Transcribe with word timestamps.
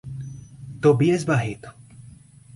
Tobias 0.81 1.23
Barreto 1.27 1.75